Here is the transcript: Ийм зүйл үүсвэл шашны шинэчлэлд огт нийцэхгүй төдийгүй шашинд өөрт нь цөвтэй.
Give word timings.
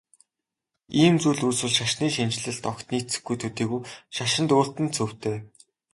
Ийм 1.03 1.15
зүйл 1.23 1.41
үүсвэл 1.47 1.75
шашны 1.79 2.07
шинэчлэлд 2.17 2.63
огт 2.71 2.85
нийцэхгүй 2.91 3.35
төдийгүй 3.39 3.81
шашинд 4.17 4.49
өөрт 4.57 4.75
нь 4.83 4.93
цөвтэй. 4.97 5.37